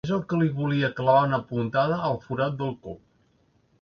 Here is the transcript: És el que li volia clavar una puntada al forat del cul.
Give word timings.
És 0.07 0.11
el 0.15 0.21
que 0.31 0.37
li 0.43 0.47
volia 0.61 0.89
clavar 0.99 1.27
una 1.27 1.39
puntada 1.51 1.99
al 2.09 2.19
forat 2.25 2.57
del 2.63 2.75
cul. 2.87 2.99